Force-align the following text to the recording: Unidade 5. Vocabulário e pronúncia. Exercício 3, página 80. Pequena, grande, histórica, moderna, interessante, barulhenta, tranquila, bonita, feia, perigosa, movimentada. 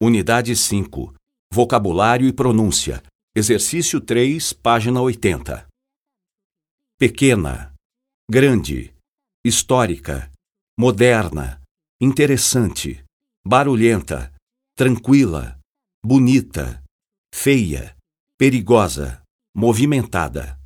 Unidade 0.00 0.54
5. 0.54 1.12
Vocabulário 1.52 2.28
e 2.28 2.32
pronúncia. 2.32 3.02
Exercício 3.34 4.00
3, 4.00 4.52
página 4.52 5.02
80. 5.02 5.66
Pequena, 6.96 7.74
grande, 8.30 8.94
histórica, 9.44 10.30
moderna, 10.78 11.60
interessante, 12.00 13.04
barulhenta, 13.44 14.32
tranquila, 14.76 15.58
bonita, 16.00 16.80
feia, 17.34 17.96
perigosa, 18.36 19.20
movimentada. 19.52 20.57